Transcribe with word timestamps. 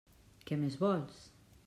Què 0.51 0.57
més 0.61 0.79
vols? 0.85 1.21